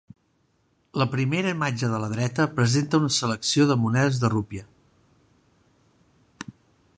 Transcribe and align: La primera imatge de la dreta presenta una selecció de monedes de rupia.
La 1.01 1.05
primera 1.15 1.51
imatge 1.55 1.89
de 1.91 1.99
la 2.03 2.09
dreta 2.13 2.47
presenta 2.61 3.01
una 3.03 3.11
selecció 3.19 3.69
de 3.73 3.77
monedes 3.83 4.19
de 4.25 4.33
rupia. 4.37 4.67